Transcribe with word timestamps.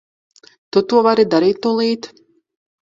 To 0.75 0.83
tu 0.93 1.03
vari 1.09 1.27
darīt 1.35 1.61
tūlīt. 1.69 2.13